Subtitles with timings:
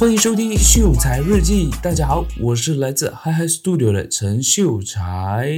[0.00, 1.68] 欢迎收听秀才日记。
[1.82, 5.54] 大家好，我是来自 Hyhy Studio 的陈秀才。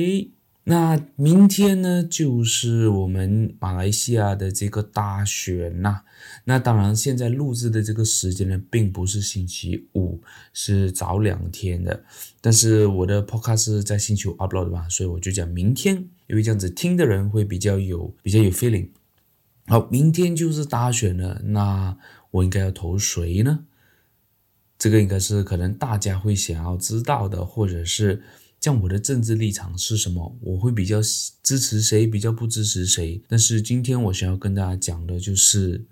[0.64, 6.00] 那明天呢，就是我们马来西亚的这个大选呐。
[6.42, 10.20] 那当然，现在录制的这个时间呢，并不是星期五，
[10.52, 12.02] 是早两天的。
[12.40, 15.94] 但是我的 Podcast 在星期五 upload 的吧，所以我就讲明天，
[16.26, 18.88] 因为这样子听的人会比较有比较有 feeling。
[19.68, 21.96] 好，明天就是大选了，那
[22.32, 23.60] 我应该要投谁呢？
[24.82, 28.20] 这个应该是可能大家会想要知道的，或者是
[28.60, 31.00] 像我的政治立场是什么，我会比较
[31.40, 33.22] 支持谁，比较不支持谁。
[33.28, 35.84] 但是今天我想要跟大家讲的就是，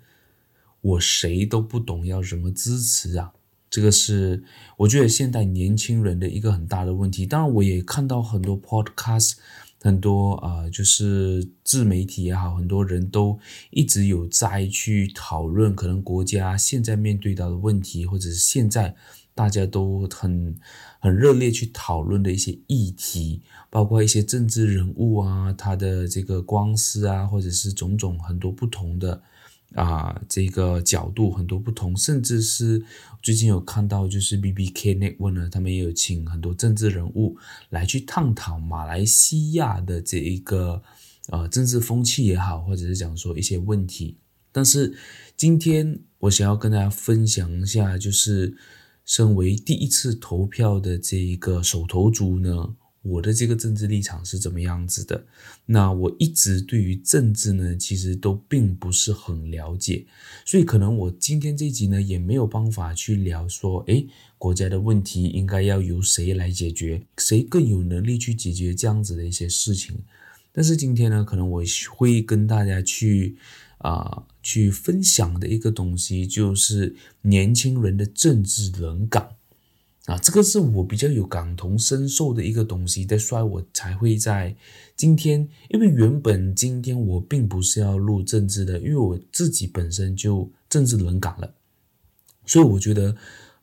[0.81, 3.31] 我谁都不懂，要怎么支持啊？
[3.69, 4.43] 这个是
[4.75, 7.25] 我觉得现代年轻人的一个很大的问题。
[7.25, 9.35] 当然，我也看到很多 podcast。
[9.81, 13.39] 很多啊、就是自媒体也好，很多人都
[13.71, 18.95] 一直有在去讨论，可能国家现在面对到的问题，或者是现在
[19.33, 20.55] 大家都很
[20.99, 23.41] 很热烈去讨论的一些议题，
[23.71, 29.23] 包括一些政治人物啊，他的这个官司啊，或者是种种很多不同的。
[29.75, 32.83] 啊，这个角度很多不同，甚至是
[33.21, 37.37] 最近有看到，就是 BBK Network 呢，他们也有请很多政治人物
[37.69, 40.83] 来去探讨马来西亚的这一个
[41.29, 44.17] 呃政治风气也好，或者是讲说一些问题。
[44.51, 44.93] 但是
[45.37, 48.57] 今天我想要跟大家分享一下，就是
[49.05, 52.75] 身为第一次投票的这一个手投族呢。
[53.03, 55.25] 我的这个政治立场是怎么样子的？
[55.65, 60.05] 那我一直对于政治呢，其实都并不是很了解，
[60.45, 64.07] 所以可能我今天这集呢，也没有办法去聊说，诶，
[64.37, 69.97] 国家的问题应该要由谁来解决，谁更有能力去解决这样子的一些事情。
[70.51, 73.37] 但是今天呢，可能我会跟大家去
[73.79, 79.37] 啊、去分享的一个东西，就是年轻人的政治冷感。
[80.11, 84.53] 啊，这个是我比较有感同身受的一个东西，所以我才会在
[84.97, 91.53] 今天，因为原本今天我并不是要录政治的，因为我自己本身就政治冷感了，
[92.45, 93.15] 所以我觉得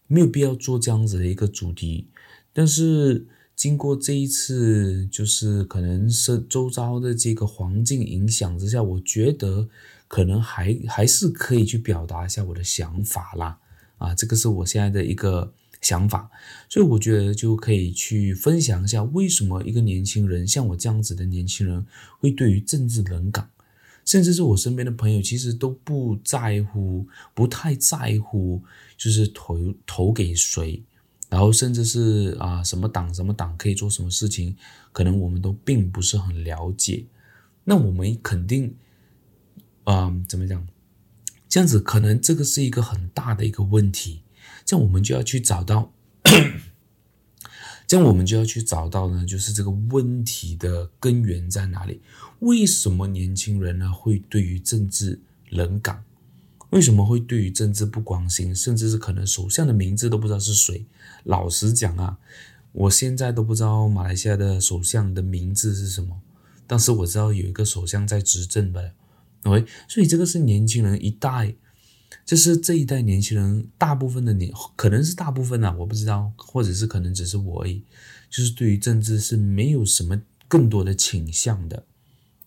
[0.06, 2.08] 没有必要做这样子的一个主题。
[2.54, 9.68] 但是经过这一次，就是可能是周遭的这个环境影响之下，我觉得
[10.06, 13.58] 可能还还是可以去表达一下我的想法啦。
[13.98, 15.52] 啊，这个是我现在的一个。
[15.80, 16.30] 想法，
[16.68, 21.86] 所以我觉得就可以去分享一下，为什么一个年轻人像我这样子的年轻人
[22.18, 23.48] 会对于政治冷感，
[24.04, 28.62] 甚至是我身边的朋友其实都不在乎，不太在乎，
[28.96, 30.82] 就是投投给谁，
[31.28, 34.56] 然后甚至是啊什么党什么党可以做什么事情，
[34.92, 37.04] 可能我们都并不是很了解。
[37.64, 38.74] 那我们肯定，
[39.84, 40.66] 啊怎么讲，
[41.48, 44.22] 这样子可能这个是一个很大的一个问题。
[44.68, 45.90] 这样我们就要去找到，
[47.88, 52.02] 这样我们就要去找到呢，就是这个问题的根源在哪里？
[52.40, 55.18] 为什么年轻人呢会对于政治
[55.48, 56.04] 冷感？
[56.68, 58.54] 为什么会对于政治不关心？
[58.54, 60.84] 甚至是可能首相的名字都不知道是谁？
[61.24, 62.18] 老实讲啊，
[62.72, 66.20] 我现在都不知道马来西亚的首相的名字是什么，
[66.66, 68.92] 但是我知道有一个首相在执政的
[69.44, 71.54] ，OK，所以这个是年轻人一代。
[72.28, 77.82] 就是这一代年轻人，大部分的年可能是大部分啊，我不知道，或者是可能只是我而已。
[78.28, 81.84] 就是对于政治是没有什么更多的倾向的。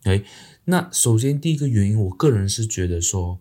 [0.03, 0.24] 哎，
[0.66, 3.40] 那首先第一个原因，我个人是觉得说，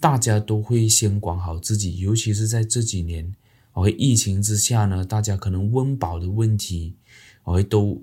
[0.00, 3.34] 大家都会先管好自己，尤其是在这几年，
[3.74, 6.94] 哦，疫情之下呢，大家可能温饱的问题，
[7.42, 8.02] 哦，都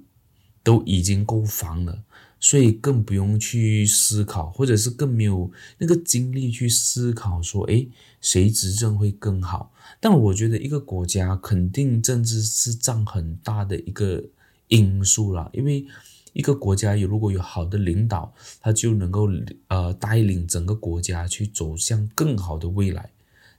[0.62, 2.04] 都已经够烦了。
[2.44, 7.88] 所以更不用去思考，或者是更没有那个精力去思考说，诶，
[8.20, 9.72] 谁执政会更好？
[10.00, 14.24] 但我觉得一个国家肯定政治是占很大的一个
[14.70, 15.86] 因素啦，因为
[16.34, 19.30] 一个国家有如果有好的领导，他就能够
[19.68, 23.12] 呃带领整个国家去走向更好的未来，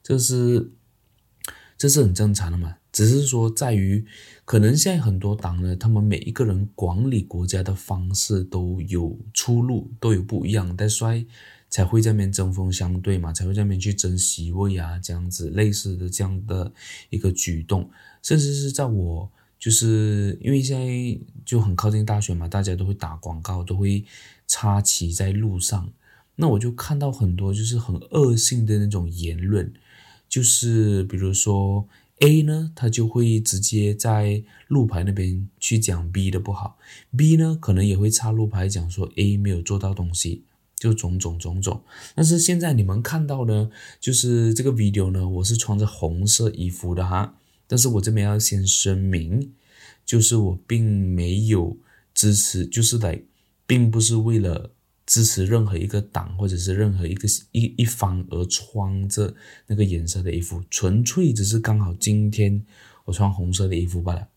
[0.03, 0.73] 这是
[1.79, 2.79] 这是很正常的嘛。
[2.93, 4.05] 只是说，在于
[4.45, 11.27] 可能现在很多党呢，他们每一个人管理国家的方式都有出路，都有不一样，但所以
[11.71, 16.71] 才会在那边针锋相对嘛，才会在那边去争席位啊，这样子类似的这样的
[17.09, 17.89] 一个举动，
[18.23, 24.05] 甚至是在我就是因为现在就很靠近大选嘛，大家都会打广告，都会
[24.47, 25.91] 插旗在路上，
[26.37, 29.73] 那我就看到很多就是很恶性的那种言论，
[30.29, 31.89] 就是比如说。
[32.23, 36.79] A 呢，他就会直接在路牌那边去讲 B 的不好
[37.17, 40.45] ，B 呢可能也会插路牌讲说 A 没有做到东西，
[40.77, 41.83] 就种种种种。
[42.15, 47.35] 但是现在你们看到呢，就是这个 video 呢，我是穿着红色衣服的哈。
[47.67, 49.53] 但是我这边要先声明，
[50.07, 51.77] 就是我并没有
[52.15, 53.21] 支持，就是来，
[53.67, 54.71] 并不是为了
[55.07, 59.35] 支持任何一个党或者是任何一个一一方而穿着
[59.67, 62.65] 那个颜色的衣服，纯粹只是刚好今天
[63.05, 64.29] 我穿红色的衣服罢了，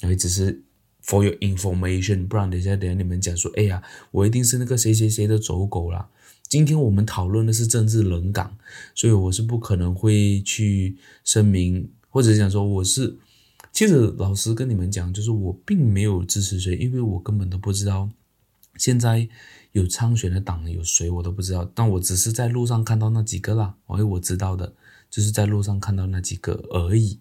[0.00, 0.62] 因为只是
[1.04, 6.08] for your information，不然等一下等下你们讲说，哎呀，我一定是那个谁谁谁的走狗啦。
[6.48, 8.56] 今天我们讨论的是政治冷感，
[8.94, 11.90] 所以我是不可能会去声明。
[12.10, 13.18] 或者是讲说我是，
[13.70, 18.08] 其实老实跟你们讲，就是我并没有支持谁，因为我根本都不知道
[18.76, 19.28] 现在
[19.72, 21.70] 有参选的党有谁，我都不知道。
[21.74, 24.74] 但我只是在路上看到那几个啦，因为我知道的，
[25.10, 27.18] 就是在路上看到那几个而已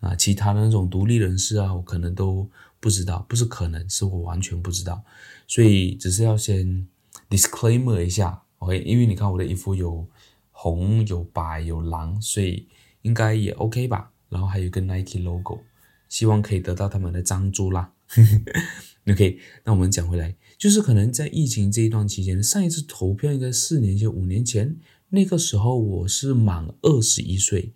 [0.00, 0.14] 啊。
[0.14, 2.48] 其他的那种独立人士啊，我可能都
[2.80, 5.02] 不知道，不是可能，是我完全不知道。
[5.46, 6.86] 所以只是要先
[7.28, 8.78] disclaimer 一下，OK？
[8.80, 10.06] 因为你看我的衣服有
[10.52, 12.66] 红、有白、有蓝，所以
[13.02, 14.10] 应该也 OK 吧。
[14.30, 15.60] 然后还有一个 Nike logo，
[16.08, 17.92] 希望可以得到他们的赞助啦。
[19.10, 24.76] OK，那我们讲回来，就是可能在疫情这一段期间，上一次投票应该四年前、五年前，
[25.10, 27.74] 那个时候我是满二十一岁，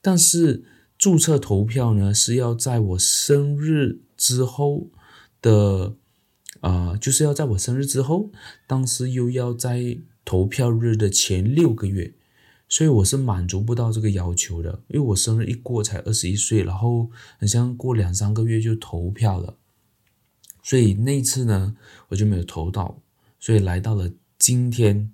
[0.00, 0.64] 但是
[0.98, 4.88] 注册投票呢是要在我生日之后
[5.40, 5.96] 的，
[6.60, 8.30] 啊、呃，就是要在我生日之后，
[8.66, 12.14] 当时又要在投票日的前六个月。
[12.66, 19.58] 所以我是满足不到这个要求的，因为我生日一过才二十一岁，然后好像过两三个月就投票了，
[20.64, 21.76] 所以那次呢
[22.08, 22.98] 我就没有投到，
[23.38, 25.12] 所以来到了今天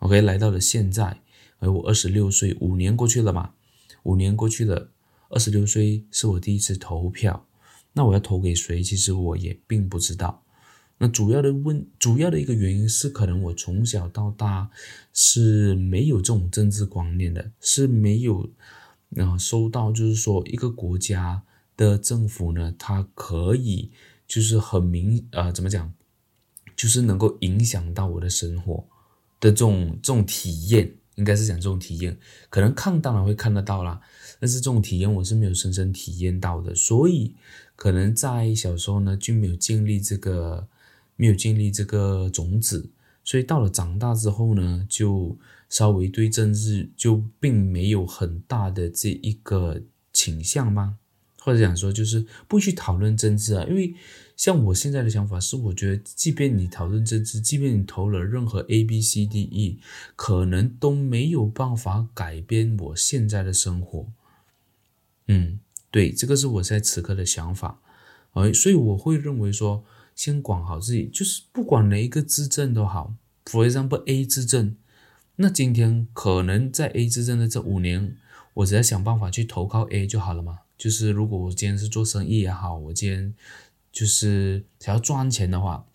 [0.00, 1.22] ，OK，来到了现在，
[1.60, 3.54] 而我二十六岁，五年过去了嘛，
[4.02, 4.90] 五年过去了，
[5.30, 7.46] 二十六岁是我第一次投票，
[7.92, 8.82] 那我要投给谁？
[8.82, 10.42] 其实我也并不知道。
[10.98, 14.70] 那主要的问，主要的一个原因是，可能我从小到大
[15.12, 18.50] 是没有这种政治观念的，是没有，
[19.16, 21.42] 呃，收到就是说一个国家
[21.76, 23.90] 的政府呢，它可以
[24.32, 25.92] 就是很明，呃，怎么讲，
[26.76, 28.76] 就是能够影响到我的生活
[29.40, 32.16] 的这种这种体验，应该是讲这种体验，
[32.48, 34.00] 可能看当然会看得到啦，
[34.40, 37.34] 但是这种体验我是没有深深体验到的，所以
[37.76, 40.68] 可能在小时候呢就没有建立这个。
[41.14, 42.90] 没有建立这个种子，
[43.22, 45.38] 所以到了长大之后呢，就
[45.68, 49.82] 稍微对政治就并没有很大的这一个
[50.12, 50.98] 倾向吗？
[51.44, 53.94] 或者讲说，就是不去讨论政治啊，因为
[54.36, 59.80] 像我现在的想法是，我觉得即便你讨论政治，即便你投了任何 A、B、C、D、E，
[60.16, 64.06] 可能都没有办法改变我现在的生活。
[65.28, 65.60] 嗯，
[65.90, 67.80] 对，这个是我在此刻的想法，
[68.32, 69.84] 而所以我会认为说。
[70.14, 73.14] 先管好自己，就是不管哪一个执政都好。
[73.46, 74.76] For example, A 执政，
[75.36, 78.18] 那今天可能在 A 执政的这五年，
[78.52, 80.58] 我只要想办法去投靠 A 就好了嘛。
[80.82, 83.32] 就是如果我今天是做生意也好，我今天
[83.92, 85.86] 就是想要赚钱的话，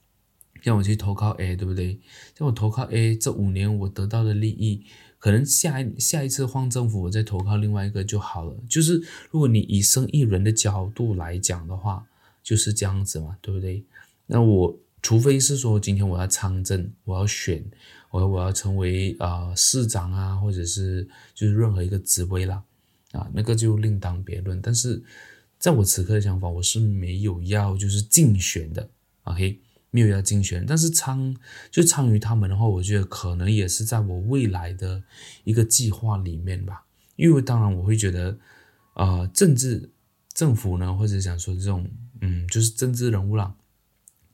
[0.61, 1.99] 让我去投靠 A，对不对？
[2.37, 4.85] 让我投靠 A，这五年我得到的利益，
[5.19, 8.55] 可能下一下一次换政府，我再投靠另外一个就好了。
[8.69, 12.07] 就是如果你以生意人的角度来讲的话，
[12.41, 13.83] 就是这样子嘛，对不对？
[14.27, 17.61] 那我除非是说今天我要参政，我要选，
[18.09, 22.63] 我我要成为啊、呃、市长啊，或者是就是任何一个职位啦，
[23.11, 24.61] 啊，那个就另当别论。
[24.61, 25.01] 但是
[25.57, 28.89] 在我此刻的想法，我是没有要就是竞选的
[29.23, 29.59] ，OK，
[29.91, 30.65] 没有要竞选。
[30.65, 31.35] 但是参
[31.71, 35.03] 就参与他们的话，我觉得可能也是在我未来的
[35.43, 36.85] 一个计划里面吧。
[37.15, 38.37] 因为当然我会觉得，
[38.93, 39.89] 呃，政治
[40.33, 41.89] 政府呢，或者想说这种
[42.21, 43.55] 嗯，就是政治人物啦。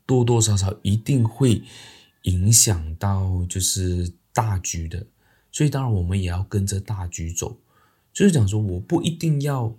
[0.06, 1.64] 多多少少一定会
[2.24, 5.08] 影响到就是大局的，
[5.50, 7.58] 所以当然我们也要跟着大局走。
[8.14, 9.76] 就是讲说，我不一定要，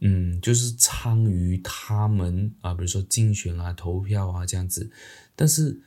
[0.00, 4.90] 嗯，就是参与他们啊，比如说竞选啊、投票啊这样子。
[5.34, 5.82] 但是，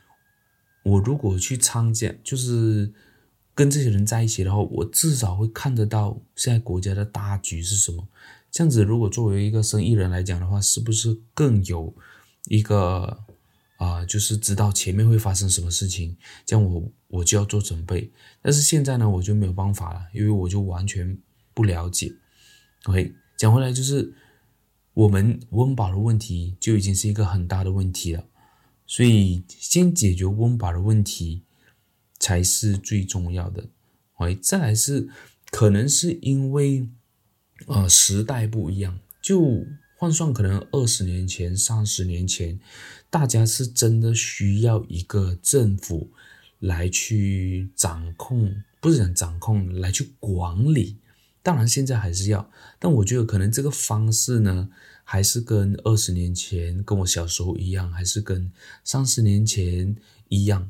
[0.84, 2.93] 我如果去参加，就是
[3.55, 8.08] 跟这些人在一起的话，我至少会看得到现在国家的大局是什么。
[8.51, 11.93] 这样子，如果作为一个生意人来讲的话，是不是更有
[12.46, 13.25] 一个？
[13.79, 18.12] 啊、就是知道前面会发生什么事情，这样我我就要做准备。
[18.41, 21.17] 但是现在呢，我就没有办法了，因为我就完全
[21.53, 22.15] 不了解。
[22.86, 24.13] OK，讲回来就是
[24.94, 28.25] 我们温饱的问题就已经是一个很大的问题了，
[28.86, 31.44] 所以先解决温饱的问题
[32.20, 33.70] 才是最重要的。
[34.15, 35.10] OK，再来是
[35.51, 36.88] 可能是因为
[37.68, 39.65] 呃时代不一样，就。
[40.01, 42.58] 换算可能二十年前、三十年前，
[43.10, 46.10] 大家是真的需要一个政府
[46.60, 51.00] 来去掌控，不是讲掌控，来去管理。
[51.41, 54.69] 当然现在还是要，但我觉得可能这个方式呢，
[55.03, 58.51] 还是跟二十年前跟我小时候一样，还是跟
[58.84, 59.96] 三十年前
[60.27, 60.69] 一样。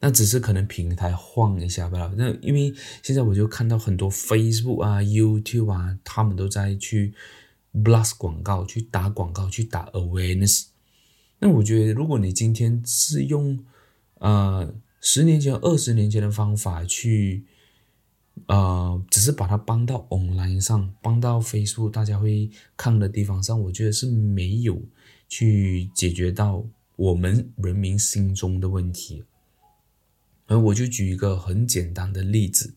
[0.00, 2.12] 那只是可能平台换一下吧。
[2.16, 7.14] 那因为现在我就看到很多 Facebook 啊、YouTube 啊，他们都在去
[7.72, 10.64] blast 广告，去打广告，去打 awareness。
[11.38, 13.64] 那我觉得，如果你今天是用
[14.18, 17.44] 呃十年前、二十年前的方法去，
[18.46, 24.82] 呃，只是把它搬到 online 上，搬到 Facebook 大家会看的地方上，我觉得是没有
[25.28, 26.64] 去解决到
[26.96, 29.24] 我们人民心中的问题。
[30.46, 32.74] 而我就举一个很简单的例子，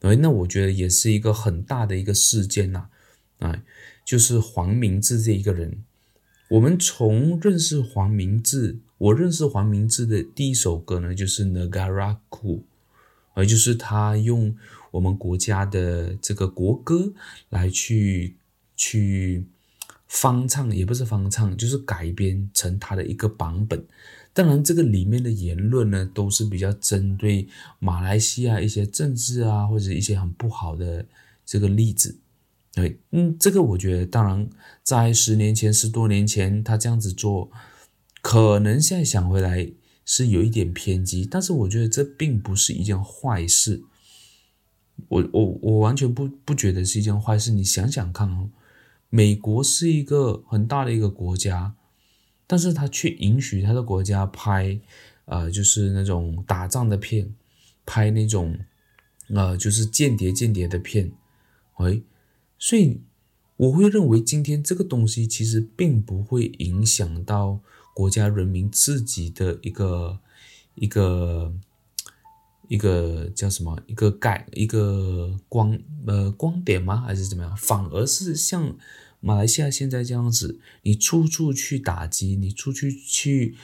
[0.00, 2.86] 哎，那我觉得也是一个很大的一个事件呐，
[3.38, 3.62] 啊，
[4.04, 5.84] 就是黄明志这一个人。
[6.48, 12.18] 我们从认识黄明志，我认识黄明志的第一首歌呢，就是《Negaraku》，
[13.34, 14.56] 而就是他用
[14.92, 17.12] 我们国家的这个国歌
[17.48, 18.36] 来去
[18.76, 19.44] 去
[20.06, 23.84] 翻唱，也不是翻唱，就是改编成他的一个版本。
[24.34, 31.04] 当然，这个里面的言论呢，都是比较针对马来西亚一些政治啊，或者一些很不好的
[31.44, 32.16] 这个例子。
[32.74, 34.48] 对，嗯，这个我觉得，当然，
[34.82, 37.50] 在十年前、十多年前，他这样子做，
[38.22, 39.70] 可能现在想回来
[40.06, 43.82] 是有一点偏激，但是我觉得这并不是一件坏事。
[45.08, 47.50] 我我我完全不不觉得是一件坏事。
[47.50, 48.50] 你想想看哦，
[49.10, 51.74] 美国是一个很大的一个国家。
[52.44, 54.78] 但是他却允许他的国家拍，
[55.24, 57.34] 呃，就是那种打仗的片，
[57.86, 58.58] 拍那种，
[59.28, 61.12] 呃，就是间谍间谍的片，
[61.78, 62.02] 喂，
[62.58, 63.00] 所以
[63.56, 67.60] 我会认为今天这个东西其实并不会影响到
[67.94, 70.18] 国家人民自己的一个
[70.74, 71.54] 一个
[72.72, 76.96] 一个叫什么一个概一个光呃光点吗？
[77.06, 77.56] 还是怎么样？
[77.56, 78.74] 反而是像。
[79.24, 83.54] 马来西亚现在这样子，你处处去打击，你出去去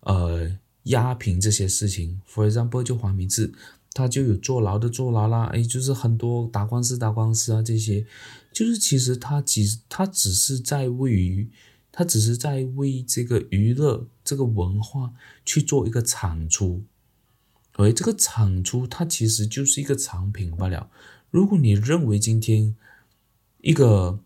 [0.00, 2.22] 呃压平这些事情。
[2.26, 3.52] For example，就黄明志，
[3.92, 8.06] 他就有坐牢的坐牢啦，哎，就是很多打官司打官司啊，这些
[8.54, 11.50] 就是其实他其实他只是在为于
[11.92, 15.12] 他只是在为这个娱乐这个文化
[15.44, 16.82] 去做一个产出，
[17.74, 20.90] 而这个产出它其实就是一个产品罢了。
[21.30, 22.76] 如果你认为今天
[23.60, 24.20] 一个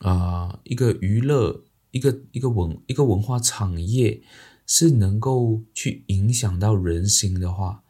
[0.00, 4.20] 啊、一个娱乐，一个一个文一个文化产业
[4.66, 7.82] 是能够去影响到人心的话，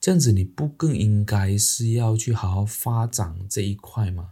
[0.00, 4.30] 这样子你不更应该是要去好好发展这一块吗？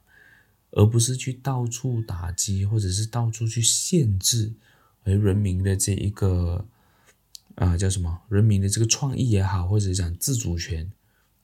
[0.70, 4.52] 而不是去到处打击，或者是到处去限制，
[5.04, 6.66] 而人民的这一个
[7.58, 8.22] 啊、叫什么？
[8.28, 10.90] 人民的这个创意也好，或者讲自主权。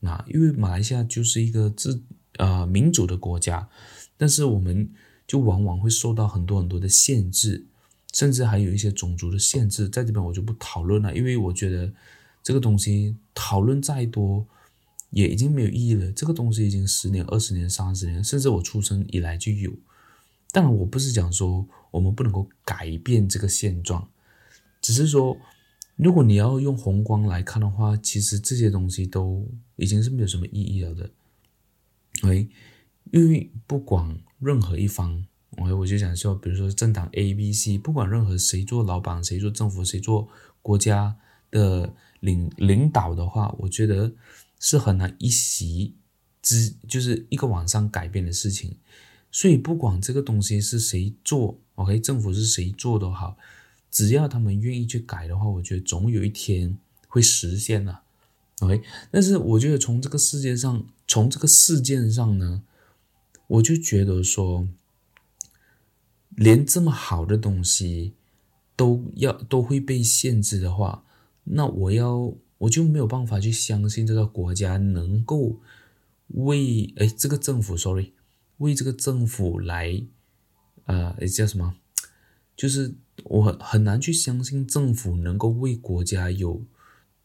[0.00, 2.02] 那因为马来西亚就是一个自
[2.38, 3.68] 啊、呃、民主的国家，
[4.16, 4.90] 但是我们。
[5.26, 7.66] 就往往会受到很多很多的限制，
[8.12, 11.90] 甚至还有一些种族的限制，在这边我就不讨论了，因为我觉得
[12.42, 14.46] 这个东西讨论再多
[15.08, 16.12] 也已经没有意义了。
[16.12, 19.72] 这个东西已经十年、二十年、三十年，甚至我出生以来就有。
[20.52, 24.06] 当然，我不是讲说我们不能够改变这个现状，
[24.82, 25.38] 只是说，
[25.96, 31.10] 如果你要用宏观来看的话，其实这些东西都已经是没有什么意义了的。
[32.22, 32.48] 哎，
[33.10, 34.18] 因为不管。
[34.40, 40.28] 任何一方，我我就想说，比如说政党 A、B、C，不管任何谁做老板，谁做政府，谁做
[40.60, 41.16] 国家
[41.50, 44.12] 的领领导的话，我觉得
[44.60, 45.94] 是很难一席
[46.42, 48.76] 之，就是一个晚上改变的事情。
[49.30, 53.38] 所以不管这个东西是谁做，OK，政府是谁做都好，
[53.94, 56.76] 只要他们愿意去改的话，我觉得总有一天
[57.08, 58.00] 会实现的
[58.60, 58.82] ，OK。
[59.10, 62.64] 但是我觉得从这个世界上，从这个事件上呢。
[63.46, 64.66] 我就觉得说，
[66.30, 68.14] 连这么好的东西
[68.74, 71.04] 都要都会被限制的话，
[71.44, 75.60] 那我要我就没有办法去相信这个国家能够
[76.28, 78.14] 为哎这个政府，sorry，
[78.56, 80.02] 为这个政府来，
[80.86, 81.76] 呃，叫什么？
[82.56, 82.94] 就是
[83.24, 86.62] 我很难去相信政府能够为国家有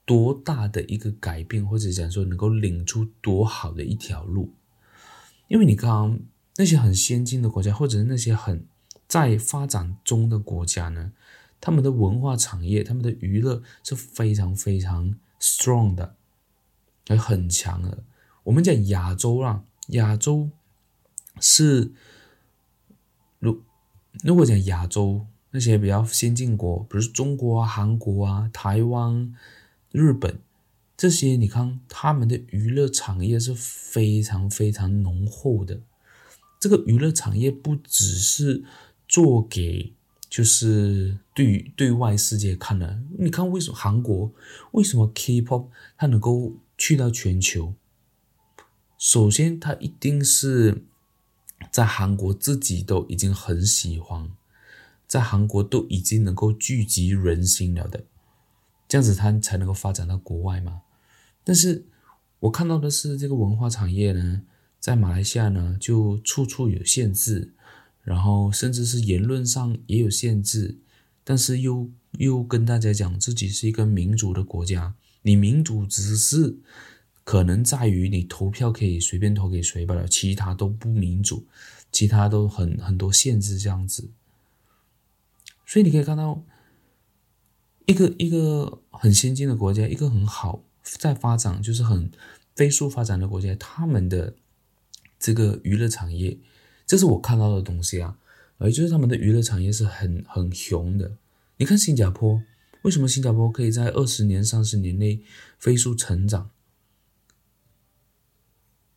[0.06, 4.54] 多大的一个改变，或者讲说能够领出多好的一条路。
[5.48, 6.20] 因为你看
[6.58, 8.66] 那些很先进的国家，或者是那些很
[9.08, 11.12] 在发展中的国家呢，
[11.60, 16.16] 他们的文化产业、他们的娱乐是非常非常 strong 的，
[17.08, 18.04] 还很强的。
[18.44, 20.50] 我们讲亚洲啦，亚洲
[21.40, 21.92] 是
[24.24, 29.34] 如果讲亚洲那些比较先进国，比如中国啊、韩国啊、台湾、
[29.92, 30.40] 日本
[30.98, 35.82] 这些你看他们的娱乐产业是非常非常浓厚的。
[36.60, 38.66] 这个娱乐产业不只是
[39.08, 39.94] 做给
[40.30, 43.02] 就是对对外世界看的。
[43.18, 44.32] 你看为什么韩国
[44.72, 47.74] 为什么 K-pop 它能够去到全球？
[48.98, 50.84] 首先，它一定是
[51.72, 54.32] 在韩国自己都已经很喜欢，
[55.08, 58.04] 在韩国都已经能够聚集人心了的，
[58.88, 60.82] 这样子它才能够发展到国外嘛。
[61.44, 61.86] 但是
[62.40, 64.42] 我看到的是这个文化产业呢，
[64.80, 67.54] 在马来西亚呢就处处有限制，
[68.02, 70.80] 然后甚至是言论上也有限制，
[71.24, 76.58] 但是又又跟大家讲自己是一个民主的国家，你民主只是。
[77.30, 81.46] 可能在于你投票可以随便投给谁罢了，其他都不民主，
[81.92, 84.10] 其他都很很多限制这样子。
[85.64, 86.44] 所以你可以看到，
[87.86, 92.10] 一个一个很先进的国家，一个很好在发展，就是很
[92.56, 94.34] 飞速发展的国家，他们的
[95.20, 96.36] 这个娱乐产业，
[96.88, 98.18] 这是我看到的东西啊，
[98.62, 101.12] 也就是他们的娱乐产业是很很雄的。
[101.58, 102.42] 你看新加坡，
[102.82, 105.22] 为什么新加坡可以在二十年、三十年内
[105.60, 106.50] 飞速成长？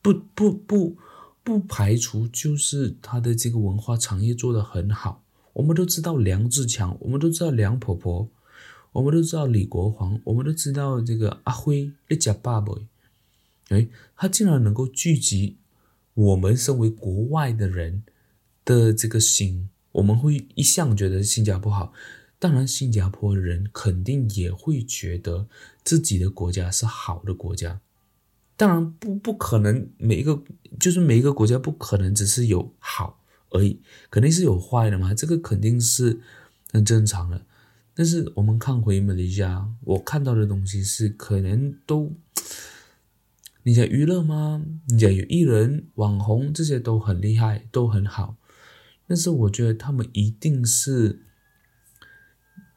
[0.03, 0.97] 不不不
[1.45, 5.23] 不排除，就是他的这个文化产业做得很好。
[5.55, 8.29] 我们都知道梁志强，我们都知道梁婆婆，
[8.93, 12.75] 我们都知道李国煌，我们都知道这个阿辉那家爸爸。
[13.69, 15.57] 哎，他竟然能够聚集
[16.15, 18.03] 我们身为国外的人
[18.65, 21.93] 的这个心，我们会一向觉得新加坡好，
[22.39, 25.47] 当然新加坡人肯定也会觉得
[25.85, 27.81] 自己的国家是好的国家。
[28.57, 30.41] 当然不不可能，每一个
[30.79, 33.19] 就是每一个国家不可能只是有好
[33.51, 33.81] 而已，
[34.11, 36.21] 肯定是有坏的嘛，这个肯定是
[36.71, 37.45] 很正常的。
[37.95, 42.15] 但是我们看回马来西亚，我看到的东西是可能都，
[43.65, 44.65] 你讲娱乐吗？
[44.89, 48.37] 你讲有艺人、网红这些都很厉害，都很好，
[49.09, 51.23] 但是我觉得他们一定是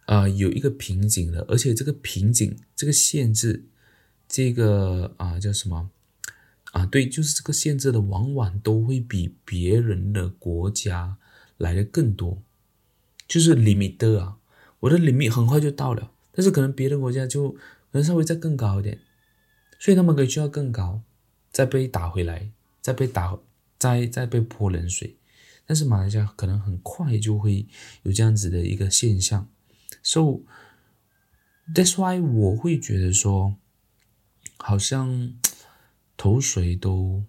[0.06, 3.66] 啊、有一个瓶颈的，而且这个瓶颈这个限制。
[4.28, 5.92] 这个啊叫什么
[6.72, 6.86] 啊？
[6.86, 11.18] 对，就是这个限制的，往往都会比别人的国家
[11.58, 12.42] 来的更多，
[13.28, 14.38] 就是 limit 啊。
[14.82, 17.60] 我的 limit 很快就到了，但是可能别的国家就可
[17.94, 19.00] 能稍微再更高一点，
[19.80, 21.02] 所以他们可以去到更高，
[21.52, 23.40] 再被打回来，再被打，
[23.78, 25.16] 再再被泼冷水。
[25.66, 27.66] 但是马来西亚可能很快就会
[28.04, 29.48] 有这样子的一个现象
[30.04, 30.42] ，so
[31.74, 33.56] that's why 我会觉得说。
[34.68, 35.32] 好像
[36.18, 37.24] 头水都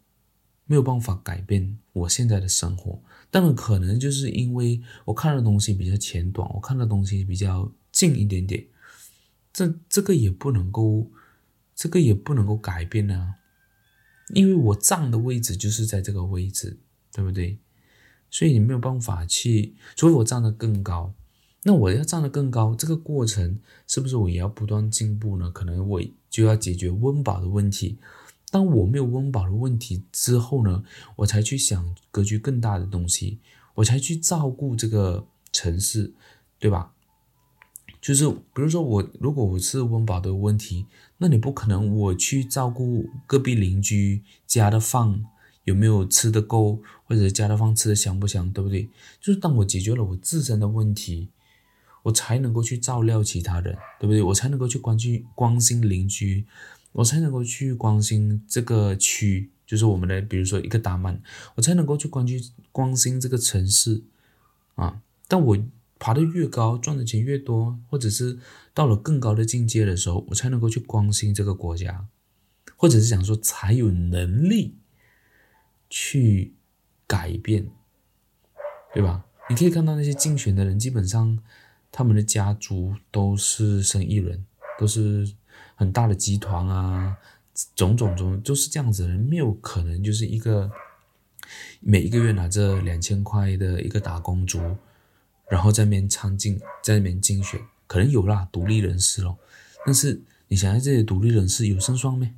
[0.65, 8.67] 没有办法改变我现在的生活，当然可能就是因为我看的东西比较浅短，我看的东西比较近一点点，
[9.53, 11.11] 这这个也不能够，
[11.75, 13.35] 这个也不能够改变啊，
[14.33, 16.79] 因为我站的位置就是在这个位置，
[17.13, 17.59] 对不对？
[18.31, 21.13] 所以你没有办法去，除非我站得更高。
[21.69, 25.51] 那我要站得更高，这个过程是不是我也要不断进步呢？
[25.51, 26.01] 可能我
[26.31, 27.99] 就要解决温饱的问题。
[28.53, 30.85] 当我没有温饱的问题之后呢，
[31.17, 33.41] 我才去想格局更大的东西，
[33.75, 36.15] 我才去照顾这个城市，
[36.61, 36.93] 对吧？
[38.01, 40.87] 就是比如说我如果我是温饱的问题，
[41.19, 45.25] 那你不可能我去照顾隔壁邻居家的饭
[45.65, 48.89] 有没有吃得够，或者家的饭吃得香不香，对不对？
[49.21, 51.31] 就是当我解决了我自身的问题。
[52.07, 54.23] 我才能够去照料其他人，对不对？
[54.23, 56.47] 我才能够去关心关心邻居，
[56.93, 61.21] 我才能够去关心这个区，就是我们的，比如说一个达曼，
[61.57, 62.41] 我才能够去关心
[62.71, 64.05] 关心这个城市
[64.77, 65.03] 啊。
[65.27, 65.59] 但我
[65.99, 68.39] 爬得越高，赚的钱越多，或者是
[68.73, 72.07] 到了更高的境界的时候，我才能够去关心这个国家，
[72.77, 74.77] 或者是想说才有能力
[75.91, 76.55] 去
[77.09, 77.69] 改变，
[78.95, 79.25] 对吧？
[79.51, 81.41] 你可以看到那些竞选的人，基本上。
[81.97, 84.45] 他们的家族都是生意人，
[84.79, 85.27] 都是
[85.75, 87.17] 很大的集团啊，
[87.75, 90.71] 种种种就是这样子的，没有可能就是一个
[91.81, 94.77] 每一个月拿着两千块的一个打工族，
[95.49, 99.39] 然后在那边参竞，在那边竞选，可能有啦，独立人士咯，
[99.87, 102.35] 但是你想想这些独立人士有胜算没？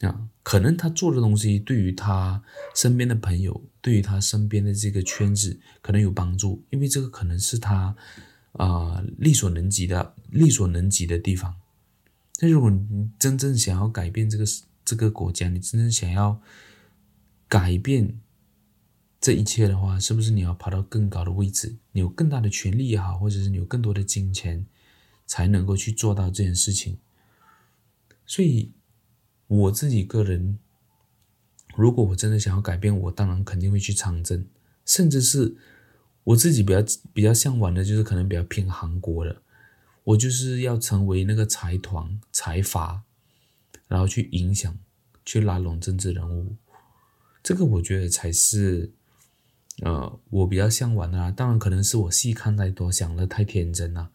[0.00, 2.42] 啊，可能他做的东西对于他
[2.74, 7.96] 身边的朋友，对于他身边的这个圈子可能有帮助，因为这个可能是他
[8.54, 11.54] 啊、力所能及的力所能及的地方。
[12.36, 14.44] 但如果你真正想要改变这个
[14.84, 16.42] 这个国家，你真正想要
[17.46, 18.18] 改变
[19.20, 24.66] 这一切的话，是不是你要爬到更高的位置，你有更大的权力也好，或者是你有更多的金钱，
[25.26, 26.98] 才能够去做到这件事情？
[28.26, 28.72] 所以
[29.46, 30.58] 我自己个人，
[31.76, 34.46] 如果我真的想要改变，我当然肯定会去长征，
[34.84, 35.56] 甚至是
[36.24, 39.42] 我自己比较比较向往的，就是可能比较偏韩国的，
[40.04, 43.02] 我就是要成为那个财团财阀，
[43.86, 44.76] 然后去影响，
[45.24, 46.56] 去拉拢政治人物，
[47.42, 48.92] 这个我觉得才是。
[49.82, 54.10] 呃，我比较向往的啊，当然可能是我细看太多，想得太天真了，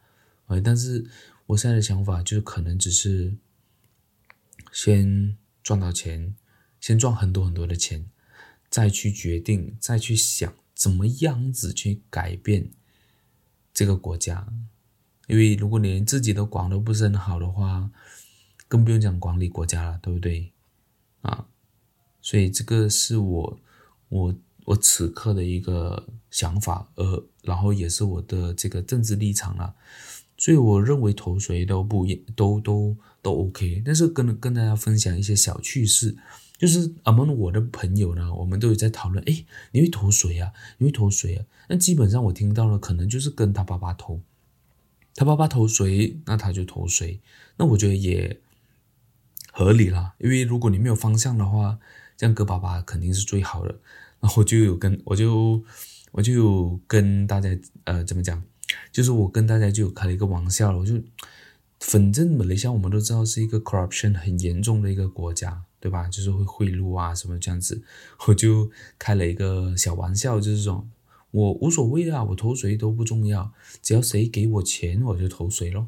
[0.48, 1.06] 呃，但是
[1.46, 3.36] 我现在的想法就是可能只是
[4.72, 6.34] 先赚到钱，
[6.82, 8.10] 先赚很多很多的钱，
[8.70, 12.72] 再去决定，再去想怎么样子去改变
[13.74, 14.52] 这个国家。
[15.28, 17.90] 因为如果你连自己都管都不是很好的话，
[18.68, 20.52] 更不用讲管理国家了，对不对？
[21.22, 21.46] 啊，
[22.22, 23.60] 所以这个是我
[24.10, 24.36] 我。
[24.66, 29.74] 我此刻的一个想法，呃，然后也是我的这个政治立场了，
[30.38, 33.82] 所以我认为投谁都不也都都都 OK。
[33.84, 36.16] 但是跟跟大家分享一些小趣事，
[36.62, 40.54] 就是 among 我的朋友呢，我们都有在讨论，诶，你会投谁啊？
[40.78, 41.44] 你会投谁啊？
[41.70, 44.22] 那基本上我听到了，可能就是跟他爸爸投，
[45.16, 47.20] 他爸爸投谁，那他就投谁。
[47.58, 48.40] 那我觉得也
[49.52, 51.80] 合理啦，因为如果你没有方向的话，
[52.16, 53.80] 这样跟爸爸肯定是最好的。
[54.20, 55.64] 然后我就有跟我就
[56.12, 57.50] 我就跟大家
[57.86, 58.44] 呃怎么讲，
[58.92, 61.02] 就是我跟大家就开了一个玩笑了，我就
[61.80, 66.08] 反正马来西亚我们都知道是一个 corruption 很严重的一个国家，对吧？
[66.08, 67.84] 就是会贿赂啊什么这样子，
[68.26, 70.88] 我就开了一个小玩笑，就是说
[71.32, 75.88] 我无所谓啊，我投谁都不重要，只要谁给我钱我就投谁咯，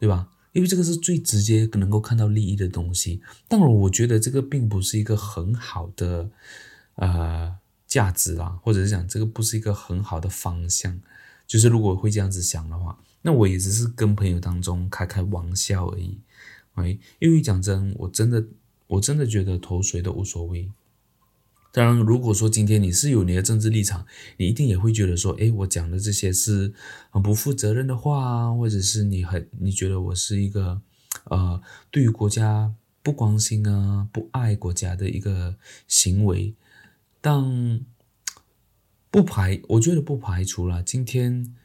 [0.00, 0.30] 对吧？
[0.52, 3.20] 因为这个是最直接能够看到利益的东西。
[3.46, 6.30] 当然，我觉得这个并不是一个很好的。
[6.96, 7.56] 呃，
[7.88, 11.00] 价值啦，或者是讲这个不是一个很好的方向，
[11.44, 16.20] 就是如果会这样子想的话，那我也只是跟朋友当中开开玩笑而已。
[16.74, 18.44] 哎，因为讲真，我真的
[18.94, 20.70] 我真的觉得投谁都无所谓。
[21.72, 26.72] 当然，如果说今天你是有你的政治立场，你一定也会觉得说，哎，我讲的这些是
[27.10, 30.80] 很不负责任的话啊，或者是你很你觉得我是一个
[31.24, 35.56] 呃，对于国家不关心啊、不爱国家的一个
[35.88, 36.54] 行为。
[37.20, 37.84] 但
[39.10, 40.82] 不排，我觉得不排除了。
[40.82, 41.56] 今天，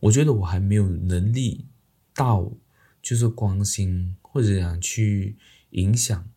[0.00, 1.64] 我觉得我还没有能力
[2.12, 2.52] 到，
[3.00, 5.36] 就是关心或者想去
[5.70, 6.28] 影响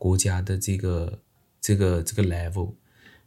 [0.00, 1.20] 国家的这个
[1.60, 2.72] 这个这个 level，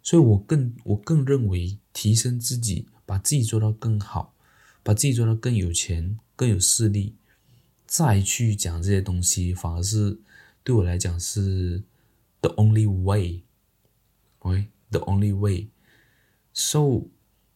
[0.02, 4.34] 所以我更我更认为提升自己，把自己做到更好，
[4.82, 7.14] 把自己做到更有钱、更有势力，
[7.86, 10.20] 再去讲这些东西，反而是
[10.64, 11.84] 对我来讲是
[12.42, 13.44] the only way。
[14.40, 17.04] 喂，the only way，so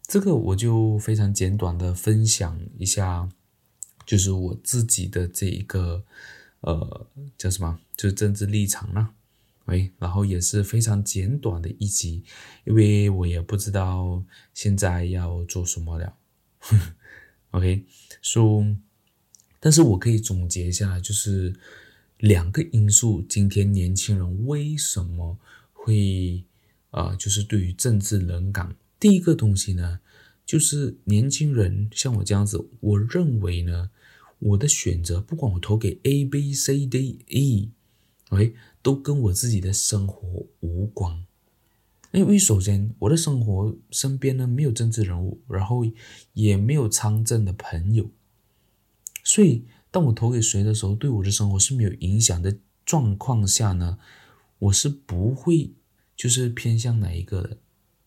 [0.04, 3.28] 这个我就非常简短的分享一下，
[4.06, 6.06] 就是我自己的这一个
[6.62, 9.14] 呃叫什么，就是政治立场啦。
[9.66, 12.24] 喂，然后也是非常简短的一集，
[12.66, 16.18] 因为我也不知道现在要做什么了。
[17.52, 18.64] OK，so，
[19.60, 21.54] 但是我可以总结一下，就是
[22.18, 25.38] 两个因素，今天年轻人为什么
[25.74, 26.44] 会。
[26.92, 30.00] 啊、呃，就是对于政治冷感，第一个东西呢，
[30.46, 33.92] 就是年轻人像我这样子，我认为呢，
[34.40, 37.72] 我的选择不管我投给 A、B、C、D、E，
[38.30, 41.26] 哎都跟我自己的生活无关。
[42.12, 45.84] 因为首先我的生活身边呢没有政治人物，然后
[46.34, 48.10] 也没有参政的朋友，
[49.24, 53.98] 所以当我投给谁的时候，对我的生活是没有影响的状况下呢，
[54.60, 55.72] 我是不会。
[56.16, 57.58] 就是偏向哪一个的，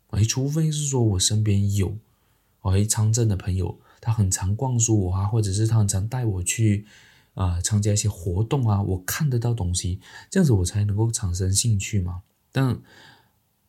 [0.09, 1.97] 哎，除非是说我身边有，
[2.63, 6.87] 哎，参政的朋友，他很常灌输我啊，或者是他很常带我去，
[7.35, 12.23] 啊、呃，参加一些活动啊，我看得到东西，这样子我才能够产生兴趣嘛。
[12.53, 12.81] 但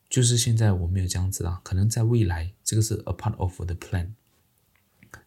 [0.10, 4.12] 就是现在我没有这样子啊，可能在未来，这个是 a part of the plan。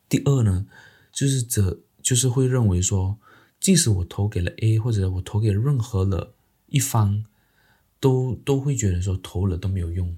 [0.08, 0.66] 第二呢，
[1.12, 3.18] 就是这就是会认为说，
[3.60, 6.34] 即使我投给了 A，或者我投给任何的
[6.68, 7.24] 一方。
[8.00, 10.14] 都都会觉得说投了都没有用，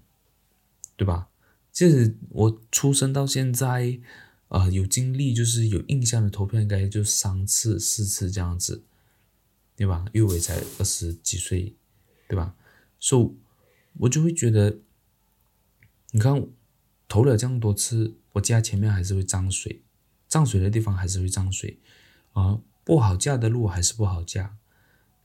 [0.96, 1.28] 对吧？
[1.72, 4.00] 就是我出生到现在，
[4.48, 8.84] 呃，有经历就是有印象的投票应该就三次四次这样子，
[9.74, 10.04] 对吧？
[10.12, 11.74] 因为我才二十几岁，
[12.28, 12.54] 对吧？
[12.98, 13.30] 所以，
[13.98, 14.78] 我就会觉得，
[16.12, 16.46] 你看
[17.08, 19.82] 投了这样多次，我家前面还是会涨水，
[20.28, 21.78] 涨水的地方还是会涨水，
[22.32, 24.56] 啊，不好嫁的路还是不好嫁。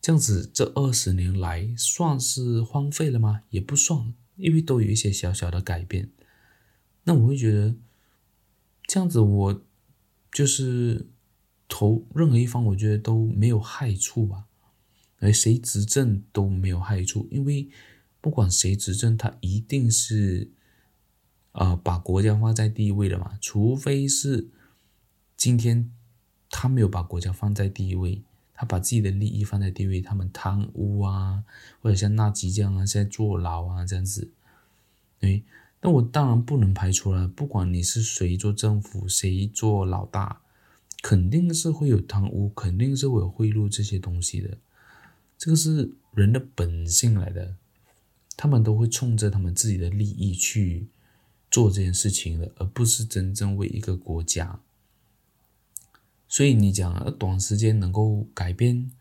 [0.01, 3.43] 这样子，这二十年来算是荒废了吗？
[3.51, 6.09] 也不算，因为都有一些小小的改变。
[7.03, 7.75] 那我会觉得，
[8.91, 9.61] 这样子我
[10.33, 11.07] 就是
[11.69, 14.47] 投任何一方，我觉得都没有害处吧。
[15.19, 17.69] 而谁执政都没有害处，因为
[18.19, 20.51] 不管谁执政，他一定是
[21.53, 24.49] 呃把国家放在第一位的嘛，除非是
[25.37, 25.89] 今天
[26.49, 28.21] 他没有把国家放在第一位，
[28.53, 31.45] 他把自己的利益放在第一位，他们贪污啊，
[31.79, 34.33] 或者像纳吉这样啊，现在坐牢啊这样子，
[35.17, 35.45] 对。
[35.81, 40.41] 那我当然不能排除了，不管你是谁做政府，谁做老大，
[41.01, 44.59] 肯定是会有贪污，肯定是会有贿赂这些东西的，
[45.39, 47.55] 这个是人的本性来的，
[48.37, 50.87] 他们都会冲着他们自己的利益去
[51.49, 54.59] 做这件事情的，而不是真正为一个国家。
[56.27, 58.91] 所以你讲短时间能够改变，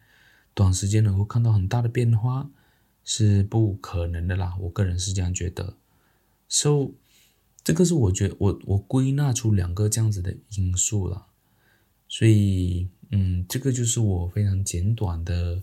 [0.54, 2.50] 短时间能够看到很大的变化，
[3.04, 5.76] 是不可能的啦，我个人是这样觉得。
[6.52, 6.90] So，
[7.62, 11.26] 这个是我觉得我我归纳出两个这样子的因素了，
[12.08, 15.62] 所以嗯，这个就是我非常简短的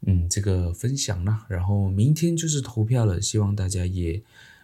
[0.00, 1.46] 嗯这个分享啦。
[1.48, 4.20] 然后明天就是投票了，希望大家也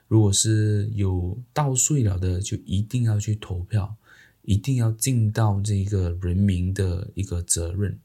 [0.09, 3.95] 如果是有到岁了的，就一定要去投票，
[4.43, 7.97] 一定要尽到这个人民的一个责任。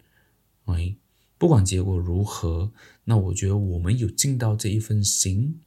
[0.66, 0.96] 哎，
[1.40, 2.72] 不管结果如何，
[3.06, 5.62] 那我觉得我们有尽到这一份心。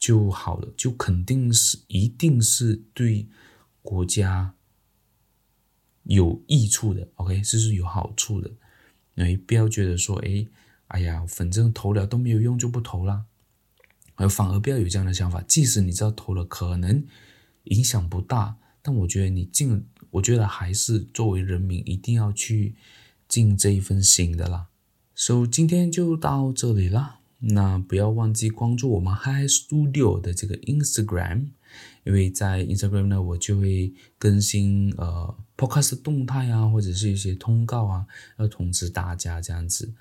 [0.00, 3.28] 就好了，就肯定是，一定是对
[3.82, 4.54] 国家
[6.04, 8.50] 有益处的，OK，这是有好处的。
[9.16, 10.46] 哎，不要觉得说，哎，
[10.86, 13.26] 哎呀，反正投了都没有用，就不投啦。
[14.14, 17.06] 而反而不要有这样的想法，即使你知道投了可能
[17.64, 22.74] 影响不大，但我觉得你尽，我觉得还是作为人民一定要去
[23.28, 24.68] 尽这一份心的啦。
[25.14, 27.19] 所以今天就到这里了。
[27.40, 31.48] 那不要忘记关注我们 Hi Studio 的这个 Instagram，
[32.04, 38.06] 因为在 Instagram 呢，我就会更新呃 Podcast 动态啊，或者是一些通告啊，
[38.38, 39.94] 要通知大家这样子。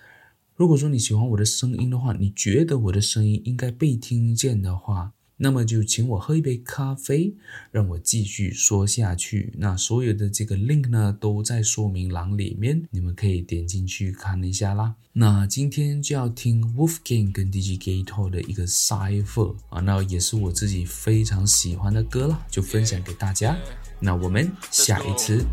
[0.55, 7.33] 如果说你喜欢我的声音的话，你觉得我的声音应该被听见的话，那么就请我喝一杯咖啡，
[7.71, 9.53] 让我继续说下去。
[9.57, 14.95] 那所有的这个 link 呢，都在说明栏里面，你们可以点进去看一下啦。
[15.13, 23.57] 那今天就要听 Wolfgang 跟 DJ Gator 的一个 Cypher 啊，那也是我自己非常喜欢的歌啦，就分享给大家。
[24.01, 25.45] 那我们下一次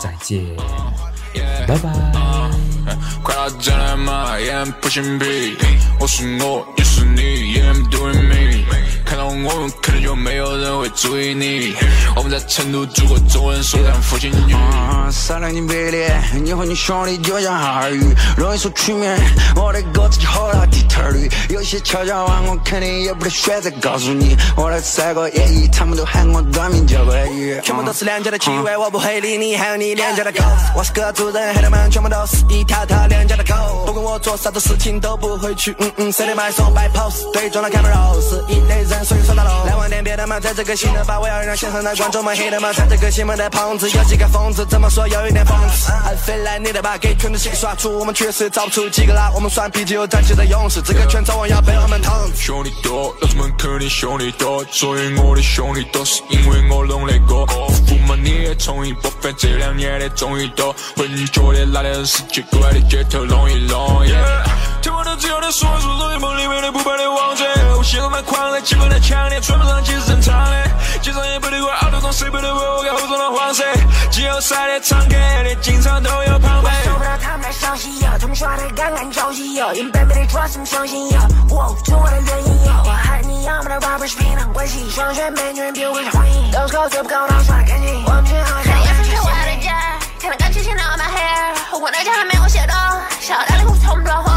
[0.00, 0.44] 再见，
[1.66, 2.50] 拜拜。
[3.24, 5.56] 快乐再来嘛，也不嫌弃。
[6.00, 9.01] 我是我，也是你，也 doing me。
[9.12, 11.74] 看到我们，可能就没有人会注意你。
[12.16, 14.54] 我们在成都住过中文，说唱父亲女。
[15.10, 16.06] 善良的美丽，
[16.42, 18.02] 你和你兄弟就像哈儿鱼，
[18.38, 19.14] 容易受曲面。
[19.54, 24.34] 我的歌词就吼到底特律，有些悄悄话我肯定也不得选择告诉你。
[24.56, 27.60] 我的三个演绎，他们都喊我短命叫关羽。
[27.62, 30.38] 全部都是两家的气味，我不会理你，还有你两家的狗。
[30.74, 33.84] 我是个主人，黑他们全部都是一条条两家的狗。
[33.84, 39.64] 不管我做啥子事情都不会去，嗯嗯，谁的买手摆 pose，对装了 camera 是一类人，所以说大佬。
[39.64, 45.92] 来晚点别的嘛在这个新的吧，我要让现场的观众们黑他妈，在这个新闻的棚子有几个疯子，怎么说有一点讽刺。
[45.92, 52.12] I feel like 你的吧，给全都洗刷出，我们确实找不出几个啦，我们算啤酒战士的勇士，这个圈早晚要被我们捅。
[52.34, 57.44] 兄弟多，老子们肯定兄弟多，所以我的兄弟多是因为我弄的歌。
[57.86, 64.44] 不瞒你也从一部分，这两年的综艺多，会你觉得哪点是奇怪的街头弄一弄？Yeah，
[64.82, 67.44] 听我的只有的说出昨天梦里面的不败的王者，
[67.78, 70.68] 我心中蛮狂的，气氛太强烈，穿不上其实正常的，
[71.00, 73.62] 街上也不得怪耳朵中谁不得为我给后中的黄色，
[74.10, 75.14] 季后赛的场客
[75.44, 76.72] 连经常都有旁白。
[76.82, 88.72] 我受不了他们的消息哟，他们耍的刚刚交戏哟，因为没得抓什么相信哟，我做我的原因哟，我和你要么的 rapper 是平等关系，想选美女人比我更受欢迎，都是靠嘴不够老耍干净，我们最好像。
[90.18, 92.74] 看得感觉像 all my hair，我那家还没有写到，
[93.20, 94.31] 小大的裤子从不落货。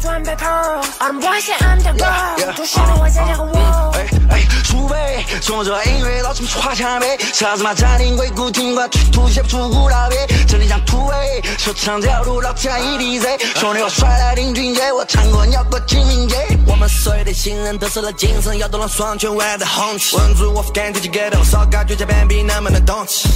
[0.00, 3.92] 准备 pearl，I'm the I'm the girl，都是我在家和我。
[3.94, 16.36] 哎哎，储备，从这音乐老子们刷墙壁，啥子嘛暂停鬼谷听过，去吐写不出古道别，真的像土味，说唱这条路老子还 EDC，兄弟我帅来林俊杰，我唱过鸟过清明节。
[16.66, 20.16] 我们所有的新人得失了精神，要懂了双拳未来的红旗。
[20.16, 23.28] 稳住我 Wolfgang DJ Gator，少感觉加鞭比能不能动起？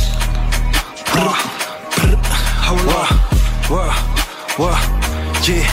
[1.12, 1.34] 我
[2.70, 3.06] 我
[3.68, 3.94] 我
[4.56, 4.70] 我
[5.46, 5.66] 耶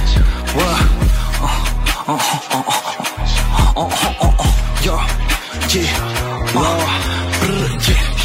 [0.54, 0.62] 我
[1.40, 1.48] 哦
[2.08, 2.64] 哦哦哦
[3.76, 4.46] 哦哦哦
[4.84, 5.00] 哟
[5.70, 5.76] 耶
[6.54, 6.60] 我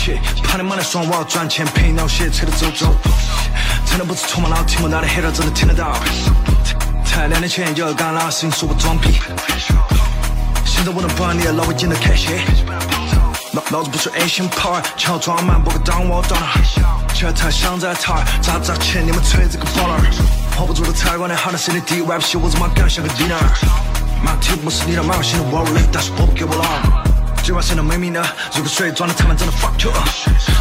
[0.07, 2.95] 耶怕你们来说我赚钱，陪你脑血车的走走，
[3.85, 5.93] 真的不是臭嘛，老听不到的黑人真的听得到。
[7.05, 9.21] 才两年前就要干了，事情说我装逼。
[10.65, 12.43] 现在我能把你的老北京的开些，
[13.53, 16.49] 老老子不是 Asian power，乔装满不可当我当了。
[17.15, 19.65] 却太像在台，砸砸钱你们吹这个
[20.57, 23.37] hold 不住的太管你好的 CD rap 戏我怎么敢像个 dinner？
[24.25, 26.67] 马蹄不是你的蛮有心的 worry，但是我不给我浪。
[27.45, 28.21] 计划性的没名的，
[28.55, 29.93] 如果水装的他们真的 fuck you。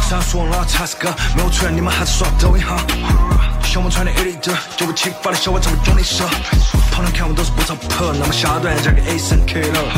[0.08, 2.76] 三叔王老差死个，没有出来你们还是刷抖音哈。
[3.64, 6.24] 胸部穿的 elite，就不启发的小娃怎么用力射？
[6.92, 9.88] 旁人看我都是不操不破，那么下段交给 Ace and Killer。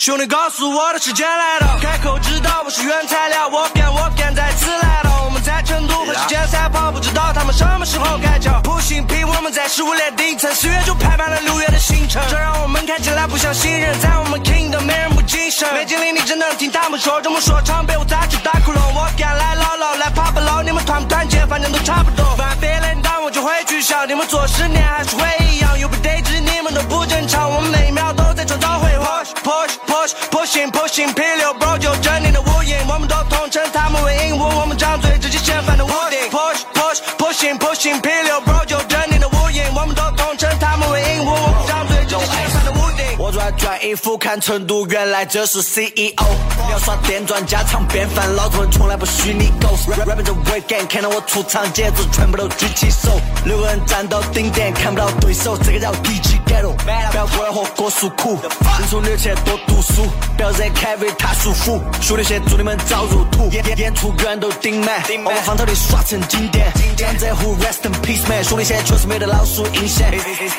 [0.00, 5.15] 兄弟，告诉我的时间来了，开口知道我是原材料，我变我变再次来了。
[5.76, 8.62] 成都和时间赛跑，不知道他们什么时候开窍。
[8.62, 12.22] 不信屁，我们在食物链顶层，四月就排满了六月的行程。
[12.30, 15.70] 这让我们看起来不像新人，在我们 Kingdom 没人不谨慎。
[15.74, 18.80] 没经历你只能听他们说，这么说唱被我砸出大窟窿。
[18.94, 22.24] 我敢来唠唠，来跑不唠，你们团不团结，反正都差不多。
[22.36, 29.22] 发飞了，但我就会取消，你们做十年还是会一样，又不得知你们都不正常，我们每秒都在创造辉煌。
[29.44, 35.05] Push push Push Pushing pushing P6 bro 就镇定的无影，我们都统称他们为影武，我们张嘴
[37.46, 41.65] pushin' pushing P6 bro 就镇定的无影，我们都统称他们为鹦鹉，
[43.76, 46.14] 我转转衣服看成都，原来这是 CEO。
[46.66, 49.76] 你要耍电钻家常便饭，老子们从来不许你狗。
[50.06, 53.20] Rapping 这 weekend 看到我出场，节奏全部都举起手。
[53.44, 56.36] 六个人站到顶点，看不到对手，这个叫低级。
[56.46, 61.82] 不要过来和哥诉苦，人从年前多读书，不要惹凯瑞他舒服。
[62.00, 66.72] 兄弟些，祝你们早入土，演演出全都顶满，把我方头的耍成经典。
[66.96, 70.10] 江浙沪 rest in peace man，兄弟些确实没得老鼠阴险。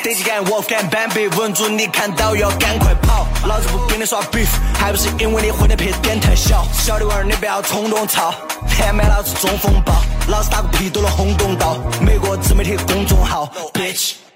[0.04, 3.26] 敌机敢我敢半壁，稳住你看到要赶快跑。
[3.46, 6.66] 老子不跟你耍 beef，还不是因为你混的屁点太小。
[6.72, 8.34] 小弟娃儿你不要冲动操，
[8.78, 9.94] 连麦老子中风暴，
[10.28, 14.27] 老子打个屁都能轰动到美国自媒体公众号，bitch。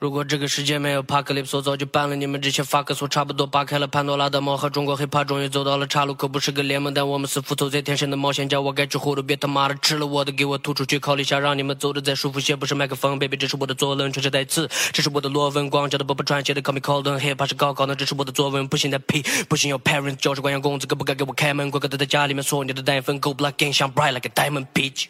[0.00, 25.06] 如果这个世界没有帕克利普索，早就办了你们这些法克索，差不多扒开了潘多拉的魔盒，中国 hiphop 终于走到了岔路口，不是个联盟，但我们是复仇者，天生的冒险家，我该吃葫芦，别他妈的吃了我的，给我吐出去，考虑下，让你们走的再舒服些，不是麦克风，baby，这是我的作文，全是带刺，这是我的罗文，广角的波波传写的 call me Colden，hiphop 是高考的，这是我的作文，不行的屁，不行有 parents，教师管养工资，可不该给我开门，乖乖待在家里面，说你的奶粉够不拉更像 bright like a diamond peach。